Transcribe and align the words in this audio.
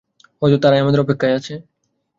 হয়ত 0.41 0.55
তারাই 0.63 0.81
আমাদের 0.81 0.99
অপেক্ষায় 0.99 1.35
আছে। 1.35 1.53